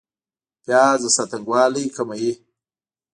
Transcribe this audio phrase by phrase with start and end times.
[0.63, 2.33] پیاز د ساه تنګوالی کموي